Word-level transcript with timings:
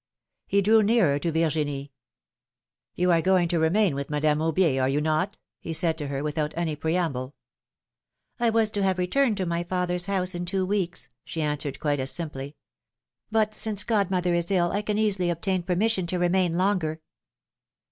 He 0.47 0.63
drew 0.63 0.81
nearer 0.81 1.19
to 1.19 1.31
Virginie. 1.31 1.91
^^You 2.97 3.15
are 3.15 3.21
going 3.21 3.47
to 3.49 3.59
remain 3.59 3.93
with 3.93 4.09
Madame 4.09 4.39
Aubier, 4.39 4.81
are 4.81 4.89
you 4.89 4.99
not?" 4.99 5.37
he 5.59 5.73
said 5.73 5.95
to 5.99 6.07
her, 6.07 6.23
without 6.23 6.55
any 6.57 6.75
preamble. 6.75 7.35
philomene's 8.39 8.39
marriages. 8.39 8.39
155 8.39 8.47
I 8.47 8.49
was 8.49 8.69
to 8.71 8.83
have 8.83 8.97
returned 8.97 9.37
to 9.37 9.45
my 9.45 9.63
father's 9.63 10.07
house 10.07 10.33
in 10.33 10.45
two 10.45 10.65
weeks/' 10.65 11.09
she 11.23 11.43
answered, 11.43 11.79
quite 11.79 11.99
as 11.99 12.09
simply. 12.09 12.55
But, 13.29 13.53
since 13.53 13.83
god 13.83 14.09
mother 14.09 14.33
is 14.33 14.49
ill, 14.49 14.71
I 14.71 14.81
can 14.81 14.97
easily 14.97 15.29
obtain 15.29 15.61
permission 15.61 16.07
to 16.07 16.17
remain 16.17 16.55
longer." 16.57 16.99